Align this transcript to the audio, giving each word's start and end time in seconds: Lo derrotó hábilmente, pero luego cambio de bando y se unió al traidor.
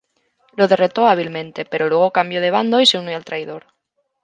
Lo 0.55 0.67
derrotó 0.67 1.05
hábilmente, 1.05 1.63
pero 1.63 1.87
luego 1.87 2.09
cambio 2.11 2.41
de 2.41 2.49
bando 2.49 2.81
y 2.81 2.87
se 2.87 2.97
unió 2.97 3.15
al 3.15 3.23
traidor. 3.23 3.67